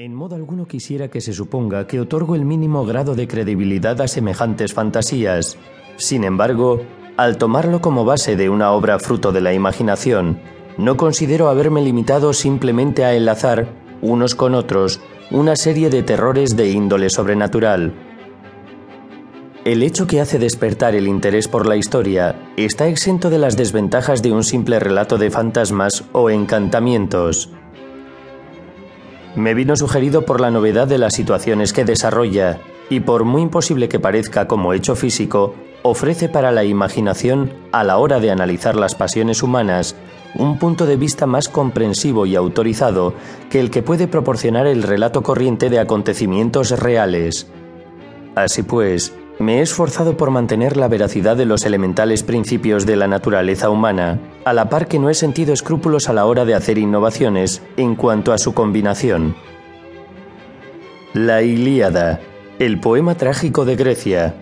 En 0.00 0.14
modo 0.14 0.36
alguno 0.36 0.68
quisiera 0.68 1.08
que 1.08 1.20
se 1.20 1.32
suponga 1.32 1.88
que 1.88 1.98
otorgo 1.98 2.36
el 2.36 2.44
mínimo 2.44 2.86
grado 2.86 3.16
de 3.16 3.26
credibilidad 3.26 4.00
a 4.00 4.06
semejantes 4.06 4.72
fantasías. 4.72 5.58
Sin 5.96 6.22
embargo, 6.22 6.82
al 7.16 7.36
tomarlo 7.36 7.80
como 7.80 8.04
base 8.04 8.36
de 8.36 8.48
una 8.48 8.70
obra 8.70 9.00
fruto 9.00 9.32
de 9.32 9.40
la 9.40 9.54
imaginación, 9.54 10.38
no 10.76 10.96
considero 10.96 11.48
haberme 11.48 11.82
limitado 11.82 12.32
simplemente 12.32 13.04
a 13.04 13.16
enlazar, 13.16 13.66
unos 14.00 14.36
con 14.36 14.54
otros, 14.54 15.00
una 15.32 15.56
serie 15.56 15.90
de 15.90 16.04
terrores 16.04 16.56
de 16.56 16.70
índole 16.70 17.10
sobrenatural. 17.10 17.92
El 19.64 19.82
hecho 19.82 20.06
que 20.06 20.20
hace 20.20 20.38
despertar 20.38 20.94
el 20.94 21.08
interés 21.08 21.48
por 21.48 21.66
la 21.66 21.74
historia 21.74 22.52
está 22.56 22.86
exento 22.86 23.30
de 23.30 23.38
las 23.38 23.56
desventajas 23.56 24.22
de 24.22 24.30
un 24.30 24.44
simple 24.44 24.78
relato 24.78 25.18
de 25.18 25.32
fantasmas 25.32 26.04
o 26.12 26.30
encantamientos. 26.30 27.50
Me 29.38 29.54
vino 29.54 29.76
sugerido 29.76 30.22
por 30.22 30.40
la 30.40 30.50
novedad 30.50 30.88
de 30.88 30.98
las 30.98 31.14
situaciones 31.14 31.72
que 31.72 31.84
desarrolla 31.84 32.58
y 32.90 32.98
por 32.98 33.22
muy 33.22 33.42
imposible 33.42 33.88
que 33.88 34.00
parezca 34.00 34.48
como 34.48 34.72
hecho 34.72 34.96
físico, 34.96 35.54
ofrece 35.84 36.28
para 36.28 36.50
la 36.50 36.64
imaginación, 36.64 37.52
a 37.70 37.84
la 37.84 37.98
hora 37.98 38.18
de 38.18 38.32
analizar 38.32 38.74
las 38.74 38.96
pasiones 38.96 39.44
humanas, 39.44 39.94
un 40.34 40.58
punto 40.58 40.86
de 40.86 40.96
vista 40.96 41.26
más 41.26 41.48
comprensivo 41.48 42.26
y 42.26 42.34
autorizado 42.34 43.14
que 43.48 43.60
el 43.60 43.70
que 43.70 43.84
puede 43.84 44.08
proporcionar 44.08 44.66
el 44.66 44.82
relato 44.82 45.22
corriente 45.22 45.70
de 45.70 45.78
acontecimientos 45.78 46.70
reales. 46.76 47.46
Así 48.34 48.64
pues, 48.64 49.14
me 49.38 49.60
he 49.60 49.62
esforzado 49.62 50.16
por 50.16 50.32
mantener 50.32 50.76
la 50.76 50.88
veracidad 50.88 51.36
de 51.36 51.46
los 51.46 51.64
elementales 51.64 52.24
principios 52.24 52.86
de 52.86 52.96
la 52.96 53.06
naturaleza 53.06 53.70
humana, 53.70 54.18
a 54.48 54.52
la 54.54 54.68
par 54.68 54.88
que 54.88 54.98
no 54.98 55.10
he 55.10 55.14
sentido 55.14 55.52
escrúpulos 55.52 56.08
a 56.08 56.12
la 56.12 56.24
hora 56.26 56.44
de 56.44 56.54
hacer 56.54 56.78
innovaciones 56.78 57.62
en 57.76 57.96
cuanto 57.96 58.32
a 58.32 58.38
su 58.38 58.54
combinación. 58.54 59.36
La 61.12 61.42
Ilíada, 61.42 62.20
el 62.58 62.80
poema 62.80 63.14
trágico 63.14 63.64
de 63.64 63.76
Grecia. 63.76 64.34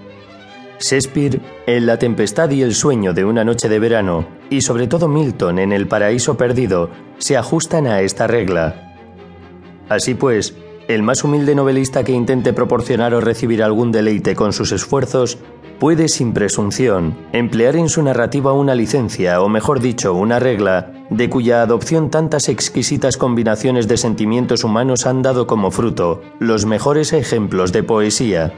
Shakespeare, 0.79 1.41
en 1.67 1.87
La 1.87 1.99
tempestad 1.99 2.51
y 2.51 2.63
el 2.63 2.75
sueño 2.75 3.15
de 3.15 3.25
una 3.25 3.45
noche 3.45 3.69
de 3.69 3.79
verano, 3.79 4.27
y 4.51 4.61
sobre 4.61 4.87
todo 4.87 5.09
Milton 5.09 5.59
en 5.59 5.73
El 5.73 5.89
paraíso 5.89 6.37
perdido, 6.37 6.91
se 7.19 7.37
ajustan 7.37 7.87
a 7.87 8.01
esta 8.03 8.27
regla. 8.27 8.95
Así 9.89 10.15
pues, 10.15 10.55
el 10.89 11.03
más 11.03 11.25
humilde 11.25 11.55
novelista 11.55 12.05
que 12.05 12.13
intente 12.13 12.53
proporcionar 12.53 13.15
o 13.15 13.21
recibir 13.21 13.63
algún 13.63 13.91
deleite 13.93 14.35
con 14.37 14.53
sus 14.53 14.73
esfuerzos 14.73 15.39
puede 15.79 16.09
sin 16.09 16.33
presunción 16.33 17.17
emplear 17.33 17.77
en 17.77 17.89
su 17.89 18.03
narrativa 18.03 18.53
una 18.53 18.75
licencia, 18.75 19.41
o 19.43 19.49
mejor 19.49 19.81
dicho, 19.81 20.15
una 20.15 20.39
regla, 20.39 20.93
de 21.11 21.29
cuya 21.29 21.63
adopción 21.63 22.11
tantas 22.11 22.49
exquisitas 22.49 23.17
combinaciones 23.17 23.89
de 23.89 23.97
sentimientos 23.97 24.65
humanos 24.65 25.07
han 25.07 25.23
dado 25.23 25.47
como 25.47 25.71
fruto 25.71 26.23
los 26.39 26.67
mejores 26.67 27.13
ejemplos 27.13 27.73
de 27.73 27.83
poesía. 27.83 28.53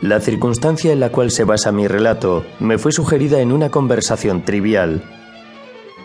La 0.00 0.20
circunstancia 0.20 0.92
en 0.92 1.00
la 1.00 1.10
cual 1.10 1.30
se 1.30 1.44
basa 1.44 1.72
mi 1.72 1.86
relato 1.86 2.44
me 2.58 2.78
fue 2.78 2.92
sugerida 2.92 3.40
en 3.40 3.52
una 3.52 3.70
conversación 3.70 4.44
trivial, 4.44 5.02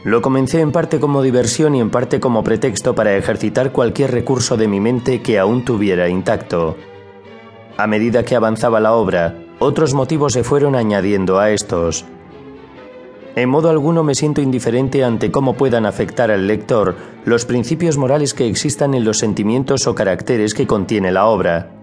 lo 0.03 0.21
comencé 0.21 0.61
en 0.61 0.71
parte 0.71 0.99
como 0.99 1.21
diversión 1.21 1.75
y 1.75 1.81
en 1.81 1.89
parte 1.89 2.19
como 2.19 2.43
pretexto 2.43 2.95
para 2.95 3.15
ejercitar 3.17 3.71
cualquier 3.71 4.11
recurso 4.11 4.55
de 4.55 4.67
mi 4.67 4.79
mente 4.79 5.21
que 5.21 5.39
aún 5.39 5.65
tuviera 5.65 6.07
intacto. 6.07 6.77
A 7.77 7.87
medida 7.87 8.23
que 8.23 8.35
avanzaba 8.35 8.79
la 8.79 8.93
obra, 8.93 9.35
otros 9.59 9.93
motivos 9.93 10.33
se 10.33 10.43
fueron 10.43 10.75
añadiendo 10.75 11.39
a 11.39 11.51
estos. 11.51 12.05
En 13.35 13.49
modo 13.49 13.69
alguno 13.69 14.03
me 14.03 14.15
siento 14.15 14.41
indiferente 14.41 15.03
ante 15.03 15.31
cómo 15.31 15.53
puedan 15.53 15.85
afectar 15.85 16.31
al 16.31 16.47
lector 16.47 16.95
los 17.25 17.45
principios 17.45 17.97
morales 17.97 18.33
que 18.33 18.47
existan 18.47 18.93
en 18.93 19.05
los 19.05 19.19
sentimientos 19.19 19.85
o 19.87 19.95
caracteres 19.95 20.53
que 20.53 20.67
contiene 20.67 21.11
la 21.11 21.25
obra. 21.25 21.78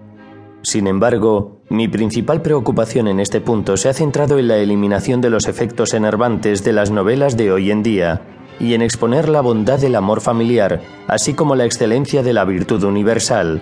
Sin 0.61 0.87
embargo, 0.87 1.61
mi 1.69 1.87
principal 1.87 2.41
preocupación 2.41 3.07
en 3.07 3.19
este 3.19 3.41
punto 3.41 3.77
se 3.77 3.89
ha 3.89 3.93
centrado 3.93 4.39
en 4.39 4.47
la 4.47 4.57
eliminación 4.57 5.21
de 5.21 5.29
los 5.29 5.47
efectos 5.47 5.93
enervantes 5.93 6.63
de 6.63 6.73
las 6.73 6.91
novelas 6.91 7.37
de 7.37 7.51
hoy 7.51 7.71
en 7.71 7.83
día 7.83 8.21
y 8.59 8.73
en 8.73 8.81
exponer 8.81 9.29
la 9.29 9.41
bondad 9.41 9.79
del 9.79 9.95
amor 9.95 10.21
familiar, 10.21 10.81
así 11.07 11.33
como 11.33 11.55
la 11.55 11.65
excelencia 11.65 12.23
de 12.23 12.33
la 12.33 12.43
virtud 12.43 12.83
universal. 12.83 13.61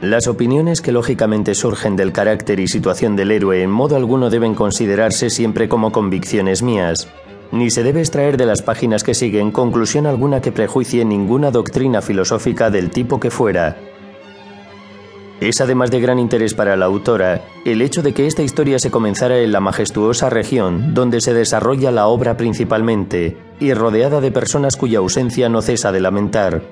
Las 0.00 0.26
opiniones 0.26 0.80
que 0.80 0.90
lógicamente 0.90 1.54
surgen 1.54 1.94
del 1.94 2.12
carácter 2.12 2.58
y 2.58 2.66
situación 2.66 3.14
del 3.14 3.30
héroe 3.30 3.62
en 3.62 3.70
modo 3.70 3.94
alguno 3.94 4.30
deben 4.30 4.54
considerarse 4.54 5.30
siempre 5.30 5.68
como 5.68 5.92
convicciones 5.92 6.60
mías, 6.62 7.08
ni 7.52 7.70
se 7.70 7.84
debe 7.84 8.00
extraer 8.00 8.36
de 8.36 8.46
las 8.46 8.62
páginas 8.62 9.04
que 9.04 9.14
siguen 9.14 9.52
conclusión 9.52 10.06
alguna 10.06 10.40
que 10.40 10.50
prejuicie 10.50 11.04
ninguna 11.04 11.52
doctrina 11.52 12.02
filosófica 12.02 12.68
del 12.68 12.90
tipo 12.90 13.20
que 13.20 13.30
fuera, 13.30 13.76
es 15.48 15.60
además 15.60 15.90
de 15.90 16.00
gran 16.00 16.18
interés 16.18 16.54
para 16.54 16.76
la 16.76 16.86
autora 16.86 17.42
el 17.64 17.82
hecho 17.82 18.02
de 18.02 18.12
que 18.12 18.26
esta 18.26 18.42
historia 18.42 18.78
se 18.78 18.90
comenzara 18.90 19.38
en 19.38 19.52
la 19.52 19.60
majestuosa 19.60 20.30
región 20.30 20.94
donde 20.94 21.20
se 21.20 21.34
desarrolla 21.34 21.90
la 21.90 22.06
obra 22.06 22.36
principalmente 22.36 23.36
y 23.60 23.72
rodeada 23.72 24.20
de 24.20 24.30
personas 24.30 24.76
cuya 24.76 24.98
ausencia 24.98 25.48
no 25.48 25.62
cesa 25.62 25.92
de 25.92 26.00
lamentar. 26.00 26.62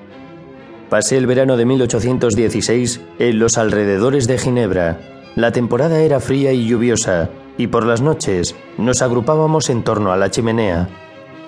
Pasé 0.89 1.17
el 1.17 1.25
verano 1.25 1.57
de 1.57 1.65
1816 1.65 3.01
en 3.17 3.39
los 3.39 3.57
alrededores 3.57 4.27
de 4.27 4.37
Ginebra. 4.37 4.99
La 5.35 5.51
temporada 5.51 6.01
era 6.01 6.19
fría 6.19 6.51
y 6.51 6.67
lluviosa 6.67 7.29
y 7.57 7.67
por 7.67 7.85
las 7.85 8.01
noches 8.01 8.55
nos 8.77 9.01
agrupábamos 9.01 9.69
en 9.69 9.83
torno 9.83 10.11
a 10.11 10.17
la 10.17 10.29
chimenea. 10.29 10.89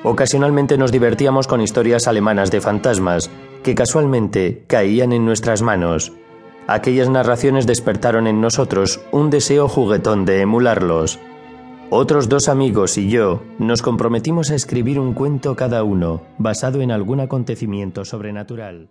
Ocasionalmente 0.03 0.77
nos 0.77 0.91
divertíamos 0.91 1.47
con 1.47 1.61
historias 1.61 2.07
alemanas 2.07 2.51
de 2.51 2.61
fantasmas 2.61 3.29
que 3.63 3.75
casualmente 3.75 4.63
caían 4.67 5.13
en 5.13 5.25
nuestras 5.25 5.61
manos. 5.61 6.13
Aquellas 6.67 7.09
narraciones 7.09 7.67
despertaron 7.67 8.25
en 8.25 8.39
nosotros 8.39 9.01
un 9.11 9.29
deseo 9.29 9.67
juguetón 9.67 10.23
de 10.25 10.41
emularlos. 10.41 11.19
Otros 11.89 12.29
dos 12.29 12.47
amigos 12.47 12.97
y 12.97 13.09
yo 13.09 13.43
nos 13.59 13.81
comprometimos 13.81 14.49
a 14.49 14.55
escribir 14.55 14.99
un 14.99 15.13
cuento 15.13 15.55
cada 15.55 15.83
uno, 15.83 16.21
basado 16.37 16.81
en 16.81 16.91
algún 16.91 17.19
acontecimiento 17.19 18.05
sobrenatural. 18.05 18.89